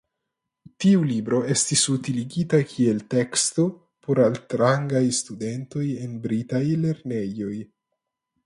Tiu 0.83 1.01
libro 1.09 1.41
estis 1.55 1.83
utiligita 1.95 2.61
kiel 2.71 3.03
teksto 3.15 3.67
por 4.07 4.23
altrangaj 4.25 5.05
studentoj 5.21 5.87
en 6.07 6.19
britaj 6.27 6.67
lernejoj. 6.87 7.55